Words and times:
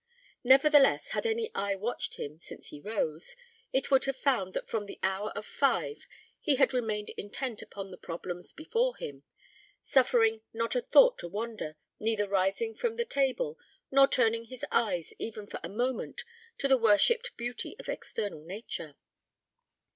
Nevertheless, 0.43 1.09
had 1.09 1.27
any 1.27 1.51
eye 1.53 1.75
watched 1.75 2.15
him 2.15 2.39
since 2.39 2.69
he 2.69 2.79
rose, 2.81 3.35
it 3.71 3.91
would 3.91 4.05
have 4.05 4.17
found 4.17 4.53
that 4.55 4.67
from 4.67 4.87
the 4.87 4.97
hour 5.03 5.29
of 5.35 5.45
five 5.45 6.07
he 6.39 6.55
had 6.55 6.73
remained 6.73 7.11
intent 7.11 7.61
upon 7.61 7.91
the 7.91 7.99
problems 7.99 8.51
before 8.51 8.95
him, 8.95 9.21
suffering 9.83 10.41
not 10.53 10.75
a 10.75 10.81
thought 10.81 11.19
to 11.19 11.27
wander, 11.27 11.77
neither 11.99 12.27
rising 12.27 12.73
from 12.73 12.95
the 12.95 13.05
table, 13.05 13.59
nor 13.91 14.07
turning 14.07 14.45
his 14.45 14.65
eyes 14.71 15.13
even 15.19 15.45
for 15.45 15.59
a 15.63 15.69
moment 15.69 16.23
to 16.57 16.67
the 16.67 16.79
worshipped 16.79 17.37
beauty 17.37 17.75
of 17.77 17.87
external 17.87 18.41
nature. 18.43 18.95